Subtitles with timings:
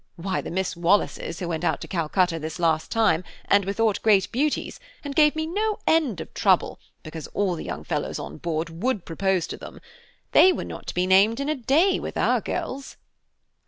[0.15, 4.01] Why, the Miss Wallaces, who went out to Calcutta this last time, and were thought
[4.01, 8.37] great beauties, and gave me no end of trouble because all the young fellows on
[8.37, 12.41] board would propose to them–they were not to be named in a day with our
[12.41, 12.97] girls."